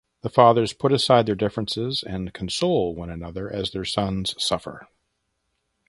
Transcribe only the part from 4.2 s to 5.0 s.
suffer.